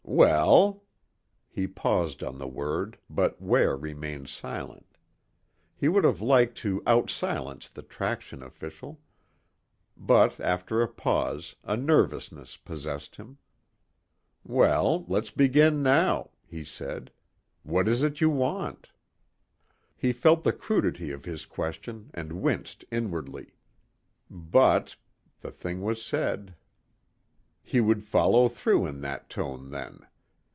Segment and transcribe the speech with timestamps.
[0.03, 0.83] "Well...."
[1.49, 4.97] He paused on the word but Ware remained silent.
[5.73, 8.99] He would have liked to out silence the traction official
[9.95, 13.37] but after a pause, a nervousness possessed him.
[14.43, 17.11] "Well, let's begin now," he said.
[17.63, 18.91] "What is it you want?"
[19.95, 23.53] He felt the crudity of his question and winced inwardly.
[24.29, 24.97] But...
[25.39, 26.53] the thing was said.
[27.63, 30.07] He would fellow through in that tone, then.